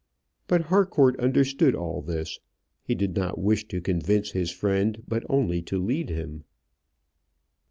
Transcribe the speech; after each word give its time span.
But 0.47 0.61
Harcourt 0.61 1.19
understood 1.19 1.75
all 1.75 2.01
this: 2.01 2.39
he 2.81 2.95
did 2.95 3.15
not 3.15 3.37
wish 3.37 3.67
to 3.67 3.79
convince 3.79 4.31
his 4.31 4.49
friend, 4.49 5.03
but 5.07 5.23
only 5.29 5.61
to 5.69 5.77
lead 5.77 6.09
him. 6.09 6.43